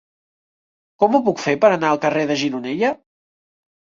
Com 1.03 1.17
ho 1.17 1.21
puc 1.29 1.43
fer 1.43 1.55
per 1.65 1.71
anar 1.75 1.91
al 1.93 2.03
carrer 2.07 2.25
de 2.33 2.39
Gironella? 2.45 2.95